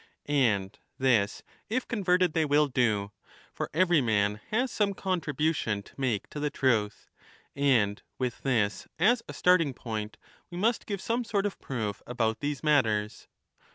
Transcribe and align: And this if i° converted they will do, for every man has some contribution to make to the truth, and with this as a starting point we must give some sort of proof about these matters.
And 0.25 0.75
this 0.97 1.43
if 1.69 1.85
i° 1.85 1.87
converted 1.87 2.33
they 2.33 2.43
will 2.43 2.65
do, 2.65 3.11
for 3.53 3.69
every 3.71 4.01
man 4.01 4.41
has 4.49 4.71
some 4.71 4.95
contribution 4.95 5.83
to 5.83 5.93
make 6.01 6.27
to 6.31 6.39
the 6.39 6.49
truth, 6.49 7.11
and 7.55 8.01
with 8.17 8.41
this 8.41 8.87
as 8.97 9.21
a 9.29 9.33
starting 9.35 9.75
point 9.75 10.17
we 10.49 10.57
must 10.57 10.87
give 10.87 11.01
some 11.01 11.23
sort 11.23 11.45
of 11.45 11.59
proof 11.61 12.01
about 12.07 12.39
these 12.39 12.63
matters. 12.63 13.27